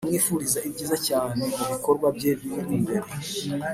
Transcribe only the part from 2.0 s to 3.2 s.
bye biri imbere.